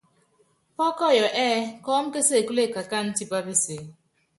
[0.75, 3.81] Pɔ́kɔyɔ ɛ́ɛ́ kɔɔ́m késekule kakáanɛ́ tipá peseé.